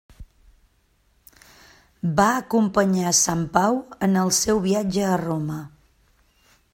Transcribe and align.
Va 2.21 2.25
acompanyar 2.37 3.13
Sant 3.19 3.43
Pau 3.59 3.79
en 4.07 4.21
el 4.25 4.33
seu 4.41 4.65
viatge 4.67 5.05
a 5.11 5.23
Roma. 5.27 5.63